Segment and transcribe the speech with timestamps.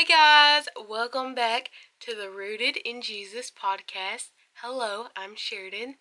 [0.00, 1.68] Hey guys, welcome back
[2.00, 4.28] to the Rooted in Jesus podcast.
[4.54, 5.96] Hello, I'm Cheridan.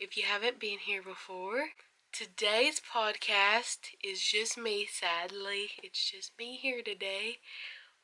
[0.00, 1.66] If you haven't been here before,
[2.12, 5.68] today's podcast is just me, sadly.
[5.80, 7.36] It's just me here today.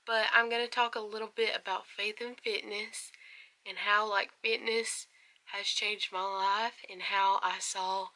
[0.06, 3.10] But I'm going to talk a little bit about faith and fitness
[3.66, 5.08] and how, like, fitness
[5.46, 8.06] has changed my life and how I saw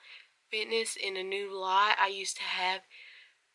[0.48, 1.96] fitness in a new light.
[2.00, 2.82] I used to have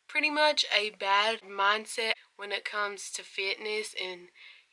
[0.08, 4.22] pretty much a bad mindset when it comes to fitness and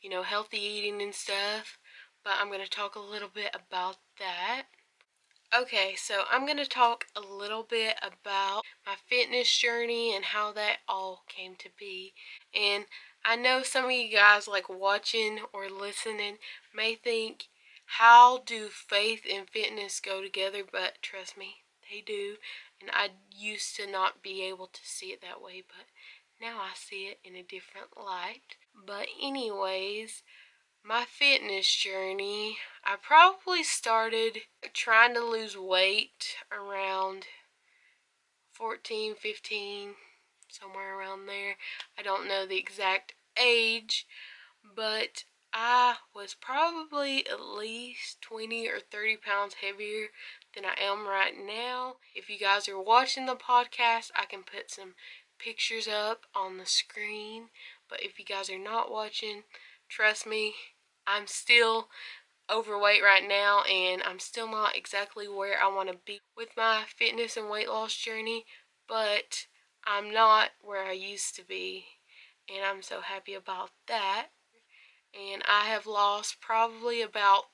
[0.00, 1.78] you know healthy eating and stuff
[2.24, 4.64] but I'm going to talk a little bit about that.
[5.56, 10.50] Okay so I'm going to talk a little bit about my fitness journey and how
[10.52, 12.12] that all came to be.
[12.52, 12.86] And
[13.24, 16.38] I know some of you guys like watching or listening
[16.74, 17.44] may think
[17.86, 20.62] how do faith and fitness go together?
[20.70, 22.34] But trust me they do.
[22.80, 25.86] And I used to not be able to see it that way, but
[26.40, 28.56] now I see it in a different light.
[28.74, 30.22] But, anyways,
[30.82, 34.38] my fitness journey, I probably started
[34.72, 37.26] trying to lose weight around
[38.52, 39.90] 14, 15,
[40.48, 41.56] somewhere around there.
[41.98, 44.06] I don't know the exact age,
[44.74, 50.08] but I was probably at least 20 or 30 pounds heavier
[50.54, 51.96] than I am right now.
[52.14, 54.94] If you guys are watching the podcast, I can put some
[55.42, 57.48] pictures up on the screen.
[57.88, 59.42] But if you guys are not watching,
[59.88, 60.54] trust me,
[61.06, 61.88] I'm still
[62.50, 66.82] overweight right now and I'm still not exactly where I want to be with my
[66.86, 68.44] fitness and weight loss journey,
[68.88, 69.46] but
[69.86, 71.84] I'm not where I used to be
[72.48, 74.28] and I'm so happy about that.
[75.14, 77.44] And I have lost probably about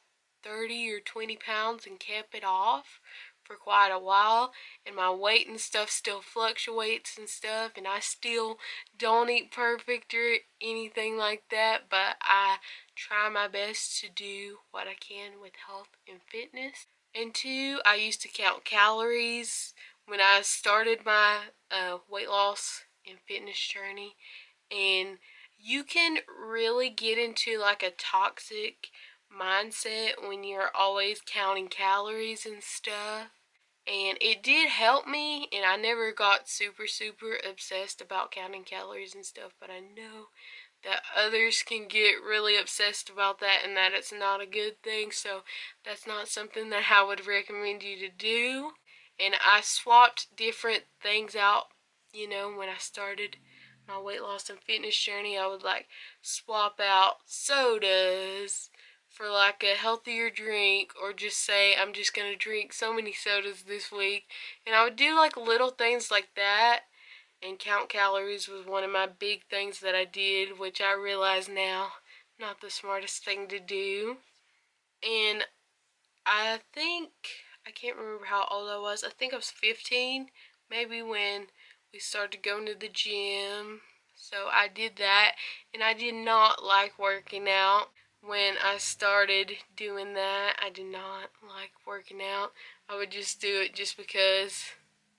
[0.43, 3.00] 30 or 20 pounds and kept it off
[3.47, 4.53] for quite a while
[4.85, 8.59] and my weight and stuff still fluctuates and stuff and I still
[8.99, 12.57] don't eat perfect or anything like that but I
[12.95, 17.97] try my best to do what I can with health and fitness and two I
[17.97, 19.75] used to count calories
[20.06, 21.39] when I started my
[21.71, 24.17] uh, weight loss and fitness journey
[24.71, 25.19] and
[25.59, 28.89] you can really get into like a toxic
[29.33, 33.29] mindset when you're always counting calories and stuff.
[33.87, 39.15] And it did help me, and I never got super, super obsessed about counting calories
[39.15, 40.29] and stuff, but I know
[40.83, 45.13] that others can get really obsessed about that and that it's not a good thing,
[45.13, 45.43] so
[45.85, 48.73] that's not something that I would recommend you to do.
[49.19, 51.67] And I swapped different things out,
[52.13, 53.37] you know, when I started
[53.87, 55.39] my weight loss and fitness journey.
[55.39, 55.87] I would like
[56.23, 58.69] swap out sodas
[59.16, 63.15] for like a healthier drink or just say I'm just going to drink so many
[63.15, 64.25] sodas this week.
[64.66, 66.81] And I would do like little things like that.
[67.43, 71.49] And count calories was one of my big things that I did, which I realize
[71.49, 71.88] now
[72.38, 74.19] not the smartest thing to do.
[75.03, 75.44] And
[76.26, 77.10] I think,
[77.66, 79.03] I can't remember how old I was.
[79.03, 80.26] I think I was 15,
[80.71, 81.47] maybe when
[81.93, 83.81] we started going to the gym.
[84.15, 85.32] So I did that,
[85.72, 87.88] and I did not like working out
[88.26, 92.53] when I started doing that, I did not like working out.
[92.88, 94.64] I would just do it just because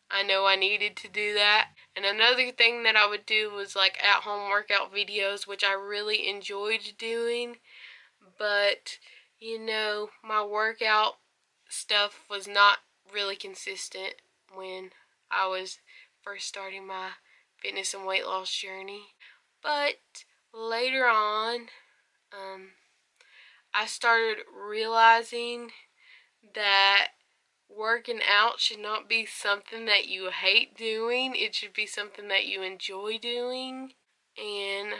[0.09, 1.69] I know I needed to do that.
[1.95, 5.73] And another thing that I would do was like at home workout videos, which I
[5.73, 7.57] really enjoyed doing.
[8.37, 8.99] But,
[9.39, 11.17] you know, my workout
[11.69, 12.79] stuff was not
[13.13, 14.15] really consistent
[14.53, 14.91] when
[15.31, 15.79] I was
[16.21, 17.09] first starting my
[17.61, 19.15] fitness and weight loss journey.
[19.61, 21.67] But later on,
[22.31, 22.69] um,
[23.73, 25.71] I started realizing
[26.55, 27.09] that
[27.69, 31.35] working out should not be something that you hate doing.
[31.35, 33.93] It should be something that you enjoy doing.
[34.37, 34.93] And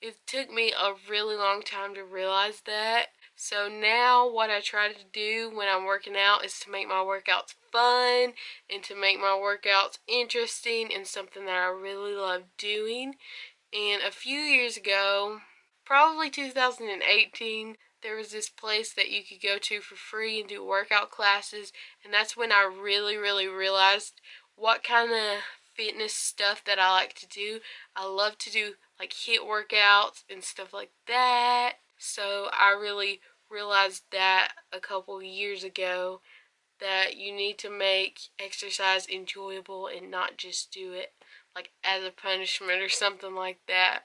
[0.00, 3.06] it took me a really long time to realize that.
[3.36, 6.96] So now what I try to do when I'm working out is to make my
[6.96, 8.34] workouts fun
[8.68, 13.14] and to make my workouts interesting and something that I really love doing.
[13.72, 15.38] And a few years ago,
[15.84, 20.64] probably 2018, there was this place that you could go to for free and do
[20.64, 21.72] workout classes
[22.04, 24.20] and that's when I really really realized
[24.56, 25.42] what kind of
[25.74, 27.60] fitness stuff that I like to do.
[27.96, 31.74] I love to do like HIIT workouts and stuff like that.
[31.98, 33.20] So I really
[33.50, 36.20] realized that a couple years ago
[36.80, 41.12] that you need to make exercise enjoyable and not just do it
[41.54, 44.00] like as a punishment or something like that.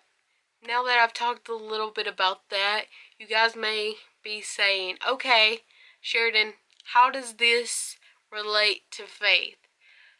[0.65, 2.86] Now that I've talked a little bit about that,
[3.19, 5.59] you guys may be saying, okay,
[6.01, 6.54] Cheridan,
[6.94, 7.98] how does this
[8.31, 9.57] relate to faith?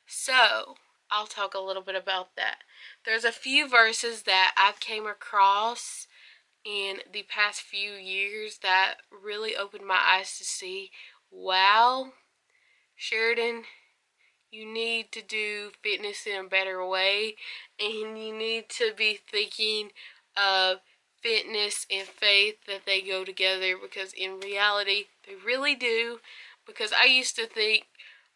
[0.06, 0.76] So,
[1.10, 2.60] I'll talk a little bit about that.
[3.06, 6.08] There's a few verses that I've came across
[6.64, 10.92] in the past few years that really opened my eyes to see
[11.30, 12.14] wow,
[12.98, 13.64] Cheridan,
[14.52, 17.36] you need to do fitness in a better way
[17.80, 19.90] and you need to be thinking
[20.38, 20.80] of
[21.22, 26.20] fitness and faith that they go together because in reality they really do.
[26.66, 27.86] Because I used to think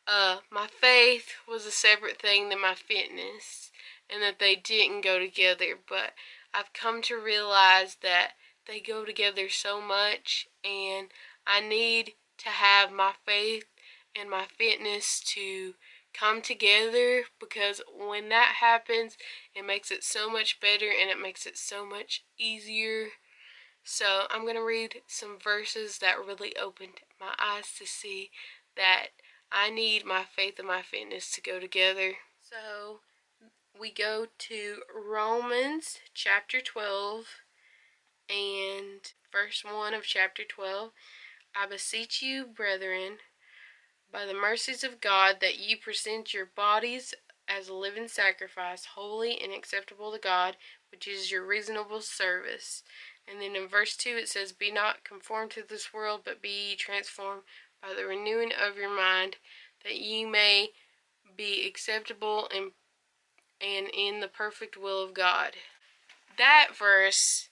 [0.07, 3.71] uh, my faith was a separate thing than my fitness
[4.09, 5.77] and that they didn't go together.
[5.87, 6.13] But
[6.53, 8.31] I've come to realize that
[8.67, 11.09] they go together so much and
[11.45, 13.65] I need to have my faith
[14.15, 15.73] and my fitness to
[16.13, 19.17] come together because when that happens,
[19.55, 23.07] it makes it so much better and it makes it so much easier.
[23.83, 28.29] So I'm going to read some verses that really opened my eyes to see
[28.75, 29.07] that
[29.51, 32.13] I need my faith and my fitness to go together.
[32.41, 32.99] So
[33.79, 37.25] we go to Romans chapter 12
[38.29, 40.91] and verse 1 of chapter 12.
[41.55, 43.17] I beseech you, brethren,
[44.11, 47.13] by the mercies of God, that ye present your bodies
[47.47, 50.57] as a living sacrifice, holy and acceptable to God,
[50.91, 52.83] which is your reasonable service.
[53.27, 56.75] And then in verse 2 it says, Be not conformed to this world, but be
[56.75, 57.43] transformed
[57.81, 59.37] by the renewing of your mind,
[59.83, 60.69] that ye may
[61.35, 62.71] be acceptable and,
[63.61, 65.53] and in the perfect will of God.
[66.37, 67.49] That verse,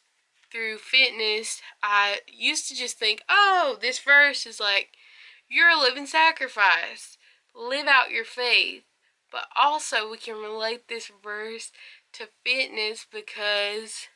[0.51, 4.89] through fitness, I used to just think, oh, this verse is like
[5.49, 7.17] you're a living sacrifice.
[7.55, 8.83] Live out your faith.
[9.31, 11.71] But also, we can relate this verse
[12.13, 14.07] to fitness because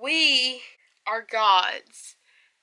[0.00, 0.62] we
[1.06, 2.16] are God's.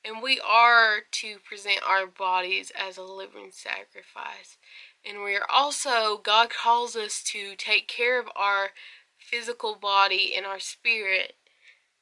[0.03, 4.57] And we are to present our bodies as a living sacrifice.
[5.03, 8.69] And we are also, God calls us to take care of our
[9.17, 11.33] physical body and our spirit.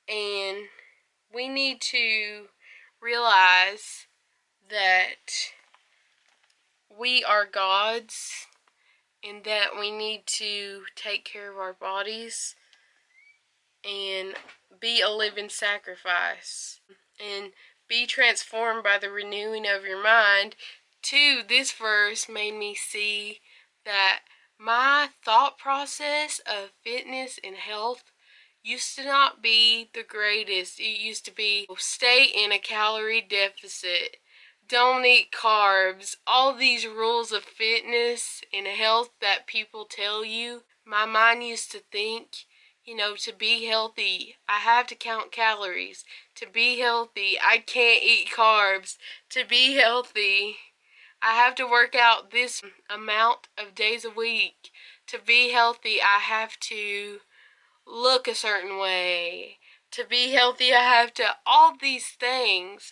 [0.09, 0.65] And
[1.33, 2.47] we need to
[3.01, 4.07] realize
[4.69, 5.51] that
[6.97, 8.47] we are God's
[9.23, 12.55] and that we need to take care of our bodies
[13.83, 14.35] and
[14.79, 16.79] be a living sacrifice
[17.19, 17.51] and
[17.87, 20.55] be transformed by the renewing of your mind.
[21.01, 23.39] Two, this verse made me see
[23.85, 24.21] that
[24.57, 28.03] my thought process of fitness and health
[28.63, 30.79] used to not be the greatest.
[30.79, 34.17] It used to be stay in a calorie deficit
[34.73, 40.63] don't eat carbs, all these rules of fitness and health that people tell you.
[40.83, 42.45] My mind used to think,
[42.83, 46.03] you know, to be healthy, I have to count calories.
[46.37, 48.97] To be healthy, I can't eat carbs.
[49.29, 50.55] To be healthy,
[51.21, 54.71] I have to work out this amount of days a week.
[55.05, 57.19] To be healthy, I have to
[57.85, 59.57] look a certain way.
[59.91, 62.91] To be healthy, I have to all these things.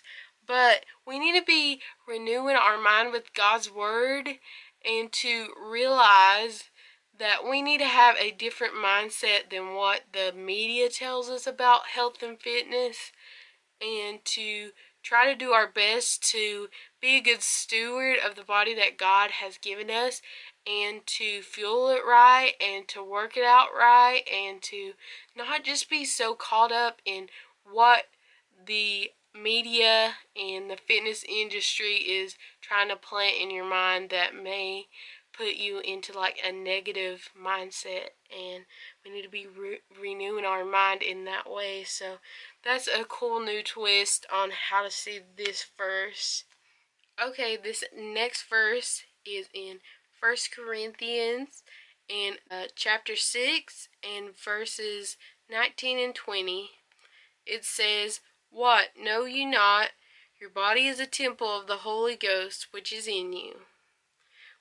[0.52, 4.32] But we need to be renewing our mind with God's Word
[4.86, 6.66] and to realize
[7.18, 11.88] that we need to have a different mindset than what the media tells us about
[11.96, 13.14] health and fitness
[13.82, 14.72] and to
[15.02, 16.68] try to do our best to
[17.00, 20.22] be a good steward of the body that God has given us
[20.68, 24.96] and to fuel it right and to work it out right and to
[25.34, 27.28] not just be so caught up in
[27.64, 28.08] what
[28.66, 34.88] the media and the fitness industry is trying to plant in your mind that may
[35.36, 38.66] put you into like a negative mindset and
[39.04, 41.84] we need to be re renewing our mind in that way.
[41.86, 42.18] So
[42.64, 46.44] that's a cool new twist on how to see this verse.
[47.24, 49.80] Okay this next verse is in
[50.20, 51.64] First Corinthians
[52.10, 55.18] in uh, chapter 6 and verses
[55.50, 56.70] 19 and 20
[57.46, 58.20] it says
[58.52, 59.90] what, know ye not,
[60.40, 63.62] your body is a temple of the Holy Ghost which is in you,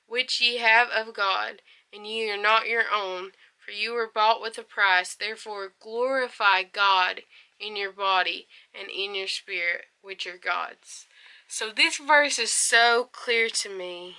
[0.06, 4.40] which ye have of God, and ye are not your own, for you were bought
[4.40, 5.14] with a price.
[5.14, 7.22] Therefore glorify God
[7.58, 8.46] in your body
[8.78, 11.06] and in your spirit, which are God's.
[11.48, 14.16] So this verse is so clear to me.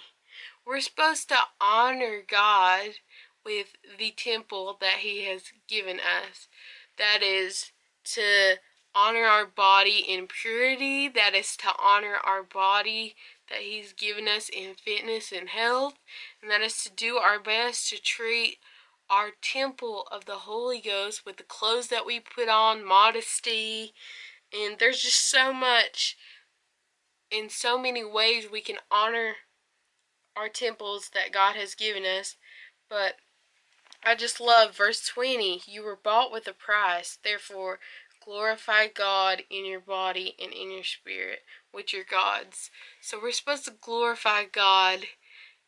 [0.65, 2.95] We're supposed to honor God
[3.45, 6.47] with the temple that He has given us.
[6.97, 7.71] That is
[8.13, 8.57] to
[8.93, 13.15] honor our body in purity, that is to honor our body
[13.49, 15.95] that He's given us in fitness and health,
[16.41, 18.57] and that is to do our best to treat
[19.09, 23.93] our temple of the Holy Ghost with the clothes that we put on, modesty,
[24.53, 26.17] and there's just so much
[27.29, 29.33] in so many ways we can honor
[30.35, 32.35] our temples that God has given us,
[32.89, 33.15] but
[34.03, 35.61] I just love verse 20.
[35.67, 37.79] You were bought with a price, therefore
[38.23, 41.39] glorify God in your body and in your spirit,
[41.71, 42.69] which are God's.
[43.01, 45.01] So we're supposed to glorify God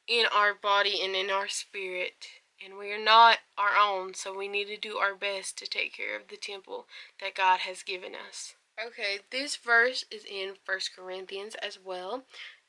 [0.07, 2.27] in our body and in our spirit.
[2.63, 5.97] And we are not our own, so we need to do our best to take
[5.97, 6.85] care of the temple
[7.19, 8.55] that God has given us.
[8.83, 12.23] Okay, this verse is in First Corinthians as well.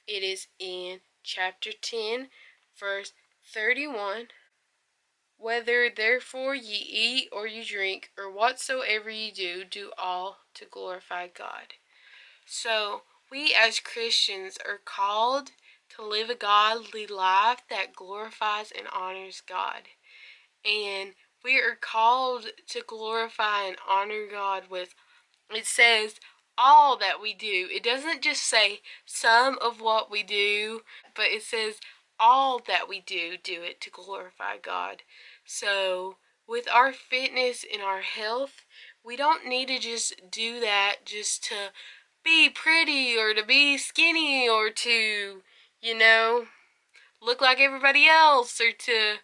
[0.06, 2.28] It is in chapter 10,
[2.78, 3.12] verse
[3.52, 4.28] 31.
[5.38, 11.28] Whether therefore ye eat or ye drink, or whatsoever ye do, do all to glorify
[11.28, 11.74] God.
[12.46, 15.50] So, we as Christians are called
[15.96, 19.88] to live a godly life that glorifies and honors God.
[20.64, 21.14] And
[21.44, 24.94] we are called to glorify and honor God with,
[25.50, 26.20] it says,
[26.56, 27.68] all that we do.
[27.70, 30.82] It doesn't just say some of what we do,
[31.14, 31.80] but it says
[32.24, 35.02] all that we do, do it to glorify God.
[35.44, 36.16] So,
[36.48, 38.64] with our fitness and our health,
[39.04, 41.54] we don't need to just do that just to
[42.24, 45.42] be pretty or to be skinny or to,
[45.82, 46.46] you know,
[47.20, 49.16] look like everybody else or to,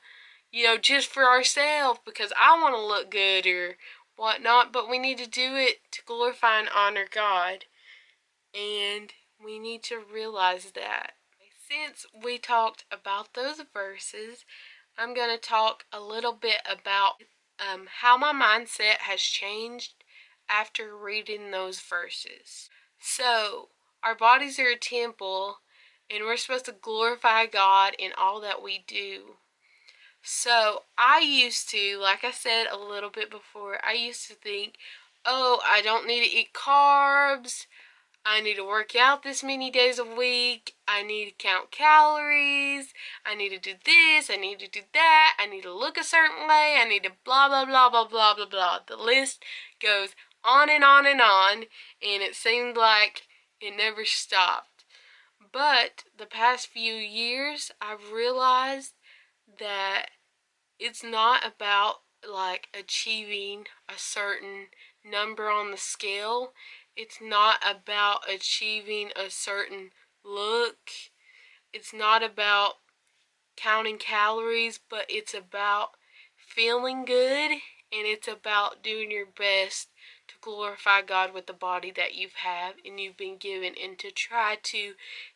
[0.52, 3.76] you know, just for ourselves because I want to look good or
[4.16, 4.74] whatnot.
[4.74, 7.64] But we need to do it to glorify and honor God.
[8.54, 9.10] And
[9.42, 11.12] we need to realize that.
[11.70, 14.44] Since we talked about those verses,
[14.98, 17.22] I'm going to talk a little bit about
[17.60, 19.94] um, how my mindset has changed
[20.48, 22.70] after reading those verses.
[22.98, 23.68] So,
[24.02, 25.58] our bodies are a temple,
[26.10, 29.36] and we're supposed to glorify God in all that we do.
[30.22, 34.74] So, I used to, like I said a little bit before, I used to think,
[35.24, 37.66] oh, I don't need to eat carbs.
[38.32, 40.74] I need to work out this many days a week.
[40.86, 42.94] I need to count calories.
[43.26, 44.30] I need to do this.
[44.30, 45.36] I need to do that.
[45.36, 46.76] I need to look a certain way.
[46.80, 48.78] I need to blah, blah, blah, blah, blah, blah, blah.
[48.86, 49.42] The list
[49.82, 50.10] goes
[50.44, 51.64] on and on and on,
[52.00, 53.22] and it seemed like
[53.60, 54.84] it never stopped.
[55.52, 58.92] But the past few years, I've realized
[59.58, 60.06] that
[60.78, 64.66] it's not about like achieving a certain
[65.04, 66.52] number on the scale.
[67.02, 69.88] It's not about achieving a certain
[70.22, 70.90] look.
[71.72, 72.74] It's not about
[73.56, 75.92] counting calories, but it's about
[76.36, 79.88] feeling good and it's about doing your best
[80.28, 84.10] to glorify God with the body that you've have and you've been given and to
[84.10, 84.92] try to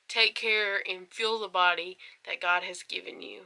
[0.07, 3.45] take care and fuel the body that God has given you.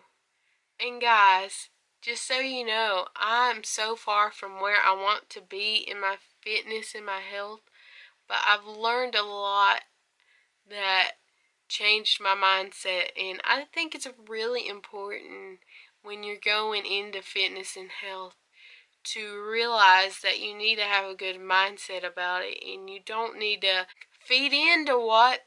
[0.85, 1.69] And guys,
[2.03, 6.17] just so you know, I'm so far from where I want to be in my
[6.43, 7.61] fitness and my health
[8.29, 9.83] but I've learned a lot
[10.69, 11.13] that
[11.69, 15.61] changed my mindset and I think it's really important
[16.03, 18.37] when you're going into fitness and health
[19.05, 23.39] to realize that you need to have a good mindset about it and you don't
[23.39, 23.87] need to
[24.19, 25.41] feed into what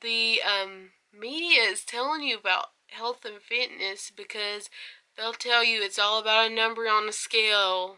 [0.00, 4.68] the um, media is telling you about health and fitness because
[5.16, 7.96] they'll tell you it's all about a number on a scale.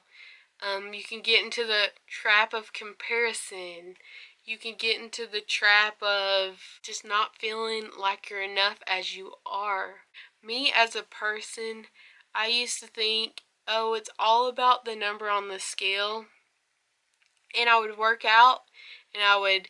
[0.60, 3.94] Um, you can get into the trap of comparison
[4.48, 9.32] you can get into the trap of just not feeling like you're enough as you
[9.44, 10.06] are.
[10.42, 11.84] Me as a person,
[12.34, 16.24] I used to think, oh, it's all about the number on the scale.
[17.58, 18.60] And I would work out
[19.14, 19.68] and I would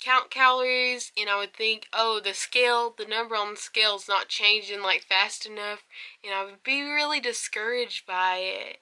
[0.00, 4.08] count calories and I would think, oh, the scale, the number on the scale is
[4.08, 5.82] not changing like fast enough.
[6.24, 8.78] And I would be really discouraged by it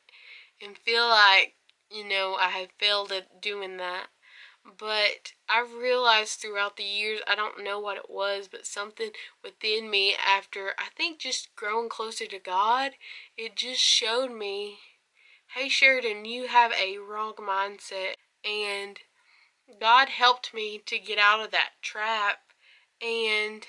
[0.64, 1.54] and feel like,
[1.90, 4.06] you know, I had failed at doing that
[4.64, 9.10] but I realized throughout the years, I don't know what it was, but something
[9.42, 12.92] within me after I think just growing closer to God,
[13.36, 14.78] it just showed me,
[15.54, 18.14] hey Cheridan, you have a wrong mindset.
[18.44, 18.98] And
[19.80, 22.38] God helped me to get out of that trap.
[23.00, 23.66] And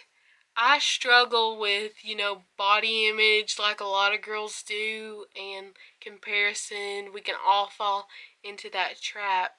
[0.57, 7.11] I struggle with, you know, body image like a lot of girls do and comparison.
[7.13, 8.07] We can all fall
[8.43, 9.55] into that trap.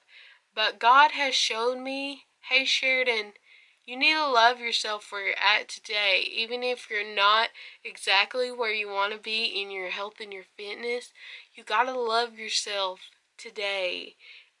[0.57, 3.33] But God has shown me, hey Cheridan,
[3.85, 6.27] you need to love yourself where you're at today.
[6.35, 7.49] Even if you're not
[7.83, 11.13] exactly where you want to be in your health and your fitness,
[11.53, 13.01] you got to love yourself
[13.37, 14.15] today.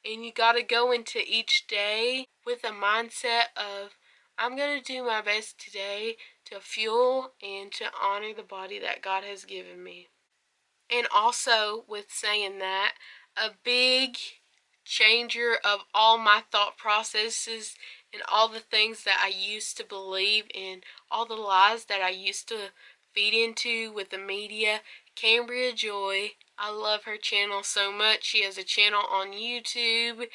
[0.05, 3.97] And you got to go into each day with a mindset of,
[4.37, 9.01] I'm going to do my best today to fuel and to honor the body that
[9.01, 10.09] God has given me.
[10.95, 12.93] And also, with saying that,
[13.35, 14.17] a big
[14.87, 17.75] changer of all my thought processes
[18.13, 22.09] and all the things that I used to believe and all the lies that I
[22.09, 22.71] used to
[23.13, 24.81] feed into with the media.
[25.15, 28.23] Cambria Joy, I love her channel so much.
[28.23, 30.27] She has a channel on YouTube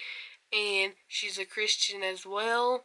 [0.52, 2.84] and she's a Christian as well.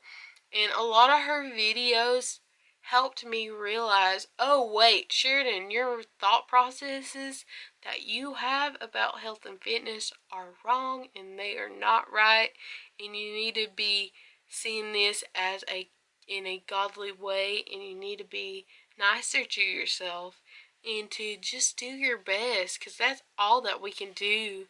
[0.53, 2.39] And a lot of her videos
[2.89, 7.43] helped me realize, oh wait, Cheridan, your thought processes
[7.83, 12.51] that you have about health and fitness are wrong and they are not right
[12.97, 14.13] and you need to be
[14.47, 15.89] seeing this as a
[16.27, 18.65] in a godly way and you need to be
[18.97, 20.41] nicer to yourself
[20.85, 24.65] and to just do your best because that's all that we can do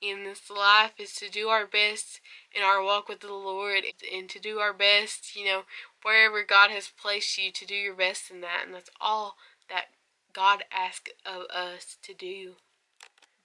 [0.00, 2.20] in this life is to do our best
[2.54, 5.62] in our walk with the Lord and to do our best, you know,
[6.06, 9.34] wherever God has placed you to do your best in that and that's all
[9.68, 9.86] that
[10.32, 12.52] God asks of us to do.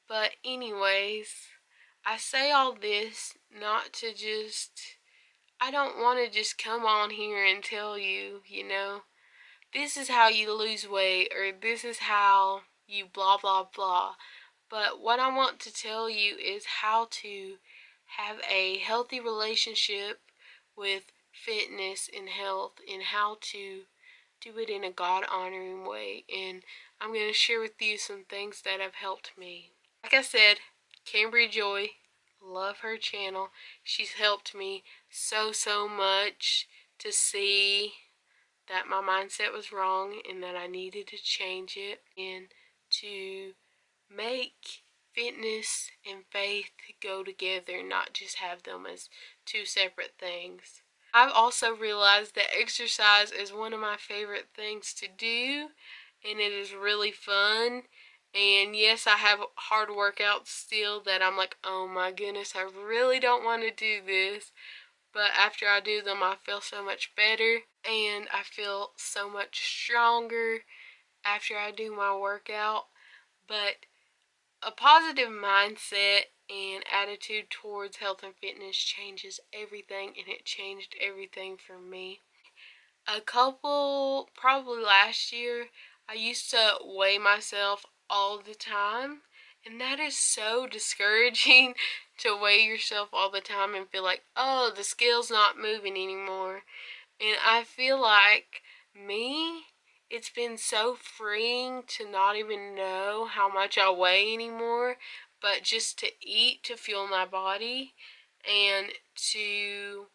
[0.07, 1.33] But anyways,
[2.05, 4.79] I say all this not to just
[5.59, 9.01] I don't want to just come on here and tell you, you know,
[9.73, 14.13] this is how you lose weight or this is how you blah blah blah.
[14.69, 17.55] But what I want to tell you is how to
[18.17, 20.19] have a healthy relationship
[20.77, 23.81] with fitness and health and how to
[24.41, 26.23] do it in a God honoring way.
[26.35, 26.63] And
[26.99, 29.71] I'm going to share with you some things that have helped me.
[30.03, 30.57] Like I said,
[31.05, 31.89] Cambria Joy
[32.43, 33.49] love her channel.
[33.83, 36.67] She's helped me so, so much
[36.99, 37.93] to see
[38.67, 42.47] that my mindset was wrong and that I needed to change it and
[43.01, 43.51] to
[44.09, 44.81] make
[45.13, 46.71] fitness and faith
[47.01, 49.09] go together, not just have them as
[49.45, 50.80] two separate things.
[51.13, 55.69] I've also realized that exercise is one of my favorite things to do
[56.23, 57.83] and it is really fun
[58.33, 63.19] and yes, I have hard workouts still that I'm like, oh my goodness, I really
[63.19, 64.51] don't want to do this.
[65.13, 69.59] But after I do them, I feel so much better and I feel so much
[69.59, 70.59] stronger
[71.25, 72.85] after I do my workout.
[73.47, 73.85] But
[74.63, 81.57] a positive mindset and attitude towards health and fitness changes everything, and it changed everything
[81.57, 82.19] for me.
[83.07, 85.67] A couple, probably last year,
[86.09, 89.21] I used to weigh myself all the time.
[89.65, 91.75] And that is so discouraging
[92.19, 96.63] to weigh yourself all the time and feel like, oh, the scale's not moving anymore.
[97.19, 98.61] And I feel like
[98.95, 99.65] me,
[100.09, 104.97] it's been so freeing to not even know how much I weigh anymore,
[105.41, 107.93] but just to eat to fuel my body
[108.47, 110.05] and to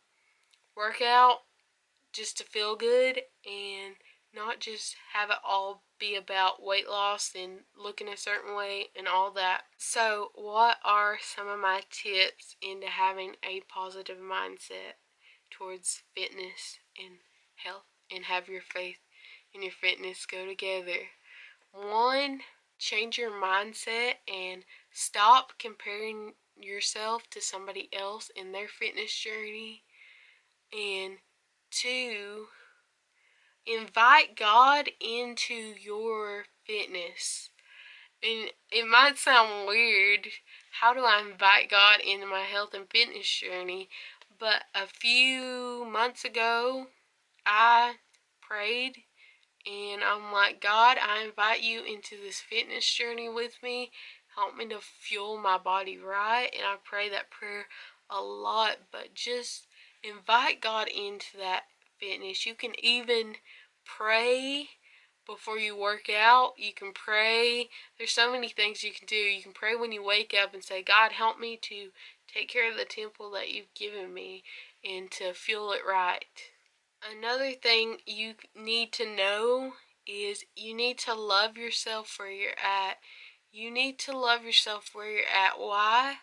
[0.76, 1.38] work out
[2.12, 3.96] just to feel good and
[4.34, 9.08] not just have it all be about weight loss and looking a certain way and
[9.08, 9.62] all that.
[9.78, 14.96] So, what are some of my tips into having a positive mindset
[15.50, 17.16] towards fitness and
[17.56, 18.98] health and have your faith
[19.54, 21.08] and your fitness go together?
[21.72, 22.40] One,
[22.78, 24.64] change your mindset and
[24.96, 29.82] stop comparing yourself to somebody else in their fitness journey.
[30.72, 31.18] And
[31.70, 32.46] two,
[33.66, 37.50] invite God into your fitness.
[38.22, 40.28] And it might sound weird.
[40.80, 43.90] How do I invite God into my health and fitness journey?
[44.38, 46.87] But a few months ago,
[47.44, 47.96] I
[48.40, 49.02] prayed
[49.66, 53.90] and I'm like, God, I invite you into this fitness journey with me.
[54.37, 56.51] Help me to fuel my body right.
[56.55, 57.66] And I pray that prayer
[58.11, 59.66] a lot, but just
[60.03, 61.64] invite God into that
[61.99, 62.46] fitness.
[62.46, 63.37] You can even
[63.85, 64.68] pray
[65.27, 66.53] before you work out.
[66.57, 67.68] You can pray.
[67.99, 69.16] There's so many things you can do.
[69.16, 71.88] You can pray when you wake up and say, God, help me to
[72.33, 74.44] take care of the temple that you've given me
[74.85, 76.25] and to fuel it right.
[77.03, 79.72] Another thing you need to know
[80.07, 82.99] is you need to love yourself where you're at.
[83.57, 85.59] You need to love yourself where you're at.
[85.59, 86.16] Why?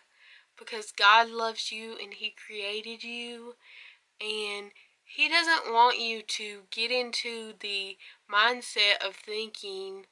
[0.56, 3.56] Because God loves you and He created you
[4.20, 4.70] and
[5.04, 7.96] he doesn't want you to get into the
[8.30, 10.06] mindset of thinking,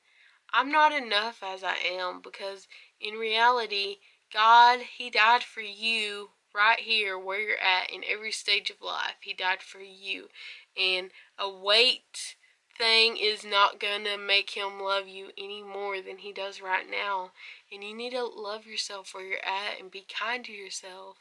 [0.52, 2.68] I'm not enough as I am, because
[3.00, 3.96] in reality,
[4.32, 9.16] God, He died for you right here where you're at in every stage of life.
[9.20, 10.28] He died for you.
[10.76, 12.36] And a weight
[12.82, 16.86] thing is not going to make Him love you any more than He does right
[16.90, 17.30] now.
[17.72, 21.18] And you need to love yourself where you're at and be kind to yourself.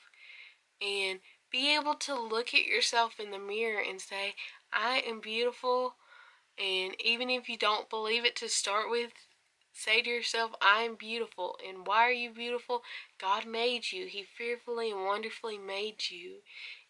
[0.82, 1.19] And
[1.52, 4.34] be able to look at yourself in the mirror and say,
[4.74, 5.93] I am beautiful.
[6.58, 9.12] And even if you don't believe it to start with,
[9.71, 11.58] say to yourself, I am beautiful.
[11.67, 12.82] And why are you beautiful?
[13.19, 14.08] God made you.
[14.08, 16.38] He fearfully and wonderfully made you.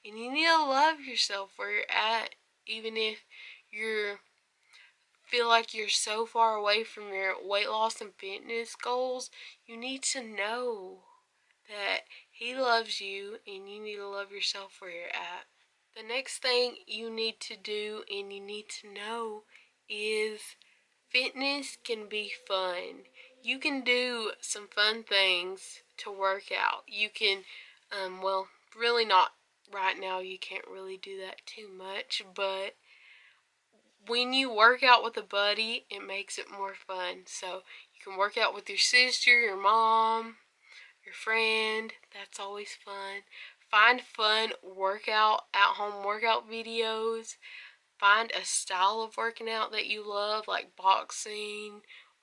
[0.05, 3.25] And you need to love yourself where you're at, even if
[3.69, 4.15] you
[5.31, 9.31] feel like you're so far away from your weight loss and fitness goals.
[9.65, 10.99] You need to know
[11.69, 15.47] that He loves you, and you need to love yourself where you're at.
[15.95, 19.43] The next thing you need to do and you need to know
[19.89, 20.39] is
[21.09, 23.03] fitness can be fun.
[23.43, 26.83] You can do some fun things to work out.
[26.87, 27.43] You can,
[27.91, 28.47] um, well,
[28.79, 29.31] really not
[29.73, 30.19] right now.
[30.19, 32.75] You can't really do that too much, but
[34.07, 37.23] when you work out with a buddy, it makes it more fun.
[37.25, 37.61] So
[37.93, 40.37] you can work out with your sister, your mom,
[41.05, 41.93] your friend.
[42.13, 43.21] That's always fun.
[43.69, 47.35] Find fun workout, at home workout videos.
[47.99, 51.81] Find a style of working out that you love, like boxing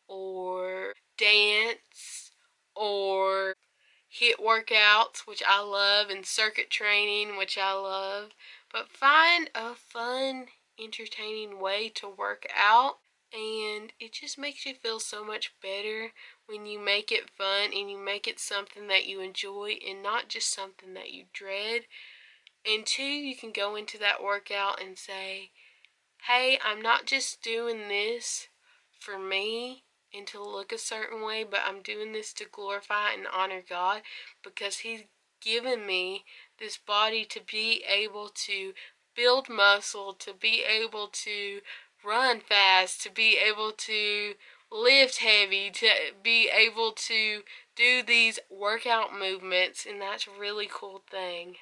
[0.08, 2.32] or dance
[2.74, 3.54] or
[4.20, 8.30] HIIT workouts, which I love, and circuit training, which I love.
[8.72, 10.46] But find a fun,
[10.82, 12.98] entertaining way to work out
[13.32, 16.12] and it just makes you feel so much better
[16.46, 20.28] when you make it fun and you make it something that you enjoy and not
[20.28, 21.82] just something that you dread.
[22.66, 25.50] And two, you can go into that workout and say,
[26.26, 28.48] hey, I'm not just doing this
[28.98, 33.26] for me and to look a certain way, but I'm doing this to glorify and
[33.32, 34.02] honor God
[34.42, 35.02] because He's
[35.42, 36.24] given me
[36.58, 38.72] this body to be able to
[39.18, 41.58] build muscle, to be able to
[42.04, 44.34] run fast, to be able to
[44.70, 45.88] lift heavy, to
[46.22, 47.42] be able to
[47.74, 51.56] do these workout movements, and that's a really cool thing.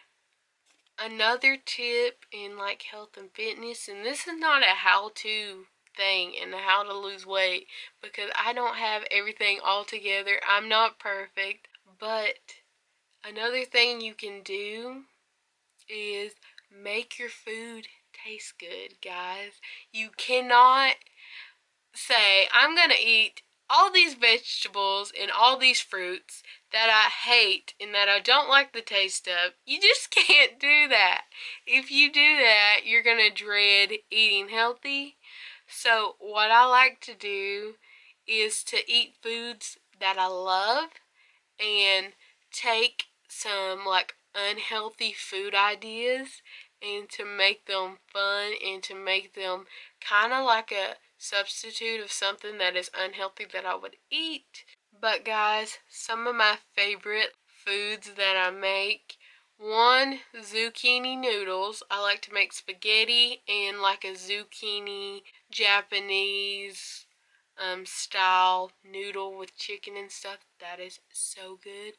[0.99, 5.65] Another tip in like health and fitness, and this is not a how to
[5.97, 7.67] thing and how to lose weight
[8.03, 10.41] because I don't have everything all together.
[10.47, 12.35] I'm not perfect, but
[13.25, 15.05] another thing you can do
[15.89, 16.33] is
[16.71, 19.53] make your food taste good, guys.
[19.93, 20.95] You cannot
[21.95, 27.75] say, I'm going to eat all these vegetables and all these fruits that I hate
[27.81, 29.53] and that I don't like the taste of.
[29.65, 31.23] You just can't do that.
[31.67, 35.17] If you do that, you're going to dread eating healthy.
[35.69, 37.75] So, what I like to do
[38.27, 40.91] is to eat foods that I love
[41.59, 42.13] and
[42.53, 46.43] take some like unhealthy food ideas
[46.83, 49.65] and to make them fun and to make them
[50.01, 54.65] kind of like a substitute of something that is unhealthy that I would eat.
[54.99, 59.17] But guys, some of my favorite foods that I make
[59.59, 61.83] one zucchini noodles.
[61.91, 67.07] I like to make spaghetti and like a zucchini Japanese
[67.59, 70.39] um, style noodle with chicken and stuff.
[70.61, 71.95] That is so good.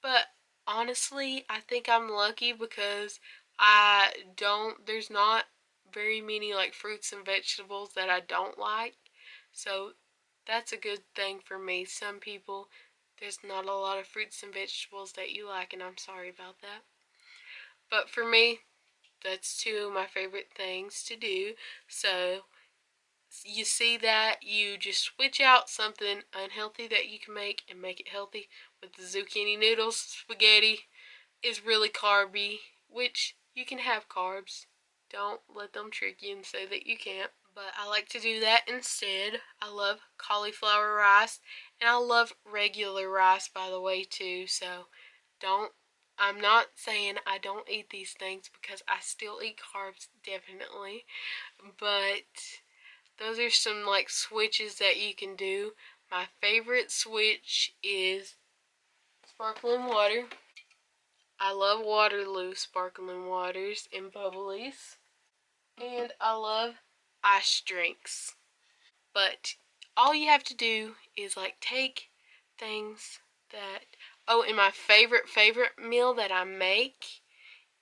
[0.00, 0.26] But
[0.66, 3.20] honestly, I think I'm lucky because
[3.58, 5.44] I don't, there's not
[5.92, 8.96] very many like fruits and vegetables that I don't like.
[9.52, 9.92] So
[10.46, 11.84] that's a good thing for me.
[11.84, 12.68] Some people,
[13.20, 16.60] there's not a lot of fruits and vegetables that you like, and I'm sorry about
[16.62, 16.82] that.
[17.90, 18.60] But for me,
[19.22, 21.52] that's two of my favorite things to do.
[21.86, 22.40] So
[23.44, 28.00] you see that you just switch out something unhealthy that you can make and make
[28.00, 28.48] it healthy
[28.82, 30.80] with the zucchini noodles spaghetti
[31.42, 34.66] is really carby which you can have carbs.
[35.10, 37.30] Don't let them trick you and say that you can't.
[37.54, 39.40] But I like to do that instead.
[39.60, 41.38] I love cauliflower rice
[41.80, 44.46] and I love regular rice by the way too.
[44.46, 44.86] So
[45.40, 45.72] don't
[46.18, 51.04] I'm not saying I don't eat these things because I still eat carbs definitely.
[51.78, 52.60] But
[53.18, 55.72] those are some like switches that you can do.
[56.10, 58.36] My favorite switch is
[59.34, 60.24] sparkling water.
[61.40, 64.96] I love Waterloo sparkling waters and bubblies.
[65.82, 66.74] And I love
[67.24, 68.34] ice drinks.
[69.14, 69.54] But
[69.96, 72.10] all you have to do is like take
[72.58, 73.18] things
[73.50, 73.80] that
[74.28, 77.22] oh and my favorite favorite meal that I make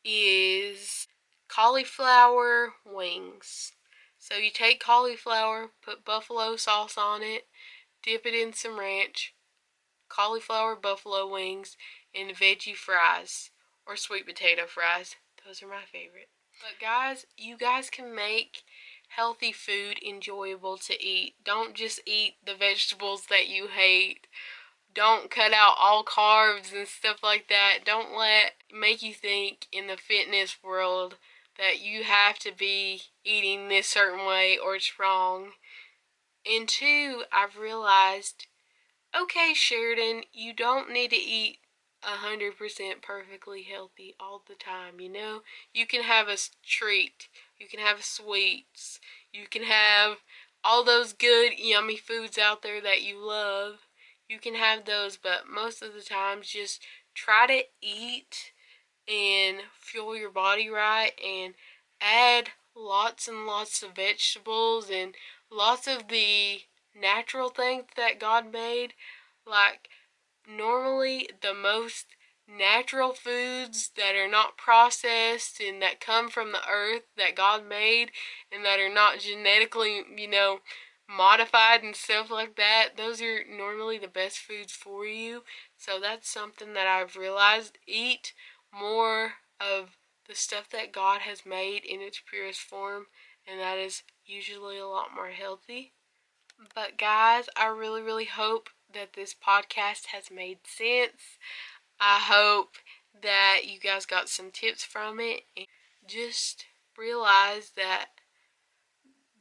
[0.05, 1.09] is
[1.49, 3.73] cauliflower wings.
[4.19, 7.47] So you take cauliflower, put buffalo sauce on it,
[8.03, 9.35] dip it in some ranch,
[10.11, 11.77] cauliflower buffalo wings,
[12.15, 13.51] and veggie fries
[13.87, 15.17] or sweet potato fries.
[15.47, 16.29] Those are my favorite.
[16.61, 18.63] But guys, you guys can make
[19.09, 21.35] healthy food enjoyable to eat.
[21.45, 24.27] Don't just eat the vegetables that you hate.
[24.95, 27.79] Don't cut out all carbs and stuff like that.
[27.85, 31.17] Don't let make you think in the fitness world
[31.59, 35.53] that you have to be eating this certain way or it's wrong.
[36.51, 38.47] And two, I've realized,
[39.17, 41.59] okay, Cheridan, you don't need to eat
[42.03, 45.43] 100% perfectly healthy all the time, you know?
[45.73, 49.01] You can have a treat, you can have sweets,
[49.33, 50.19] you can have
[50.65, 53.87] all those good, yummy foods out there that you love.
[54.29, 56.81] you can have those, but most of the times just
[57.15, 58.53] try to eat
[59.09, 61.55] and fuel your body right and
[62.01, 65.15] add lots and lots of vegetables and
[65.51, 66.61] lots of the
[67.01, 68.95] natural things that God made.
[69.47, 69.89] Like,
[70.49, 72.07] normally, the most
[72.49, 78.11] natural foods that are not processed and that come from the earth that God made
[78.53, 80.59] and that are not genetically, you know,
[81.09, 85.43] modified and stuff like that, those are normally the best foods for you.
[85.77, 87.79] So that's something that I've realized.
[87.87, 88.33] Eat
[88.73, 89.97] more of
[90.29, 93.07] the stuff that God has made in its purest form,
[93.47, 95.93] and that is usually a lot more healthy.
[96.75, 101.39] But guys, I really, really hope that this podcast has made sense.
[101.99, 102.77] I hope
[103.23, 105.67] that you guys got some tips from it and
[106.07, 106.67] just
[106.99, 108.07] realize that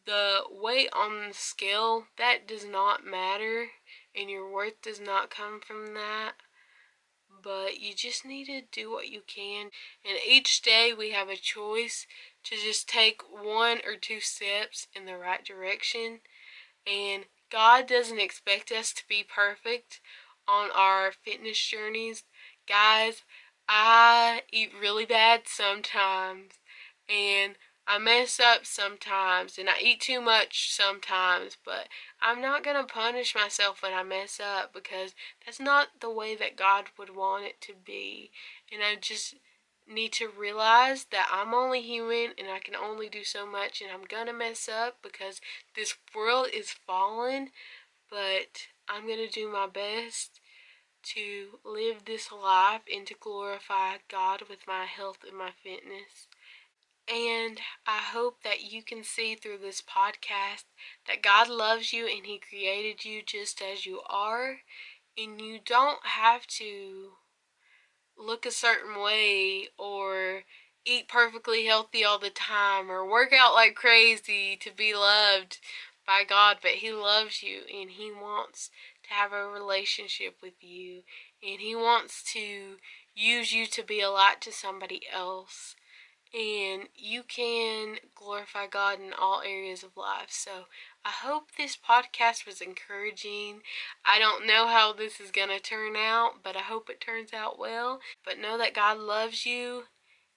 [0.06, 3.68] the weight on the scale that does not matter
[4.16, 6.34] and your worth does not come from that.
[7.42, 9.72] But you just need to do what you can.
[10.06, 12.08] And each day we have a choice
[12.46, 16.20] to just take one or two steps in the right direction
[16.88, 20.02] and God doesn't expect us to be perfect
[20.48, 22.24] on our fitness journeys
[22.68, 23.24] guys
[23.68, 26.54] I eat really bad sometimes
[27.08, 27.56] and
[27.90, 31.88] I mess up sometimes and I eat too much sometimes, but
[32.22, 36.36] I'm not going to punish myself when I mess up because that's not the way
[36.36, 38.30] that God would want it to be.
[38.72, 39.36] And I just
[39.90, 43.90] need to realize that I'm only human and I can only do so much and
[43.92, 45.42] I'm to mess up because
[45.76, 47.50] this world is fallen,
[48.10, 50.40] but I'm to do my best
[51.02, 56.28] to live this life and to glorify God with my health and my fitness.
[57.12, 60.66] And I hope that you can see through this podcast
[61.08, 64.58] that God loves you and He created you just as you are.
[65.18, 67.14] And you don't have to
[68.20, 70.44] look a certain way or
[70.86, 75.60] eat perfectly healthy all the time or work out like crazy to be loved
[76.06, 76.58] by God.
[76.62, 78.70] But He loves you and He wants
[79.08, 81.04] to have a relationship with you.
[81.42, 82.78] And He wants to
[83.16, 85.76] use you to be a light to somebody else
[86.34, 90.30] and you can glorify God in all areas of life.
[90.30, 90.66] So
[91.04, 93.62] I hope this podcast was encouraging.
[94.06, 97.34] I don't know how this is going to turn out, but I hope it turns
[97.34, 98.00] out well.
[98.24, 99.86] But know that God loves you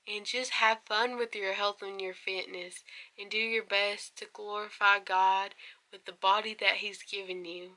[0.08, 2.82] and just have fun with your health and your fitness
[3.18, 5.54] and do your best to glorify God
[5.92, 7.72] with the body that He's given you.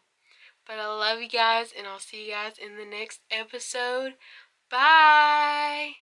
[0.66, 4.14] But I love you guys, and I'll see you guys in the next episode.
[4.72, 5.92] Bye!